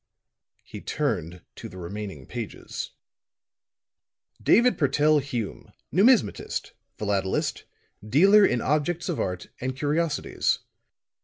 [0.63, 2.89] He turned to the remaining pages.
[4.41, 7.65] "David Purtell Hume, Numismatist, philatelist,
[8.03, 10.57] dealer in objects of art and curiosities.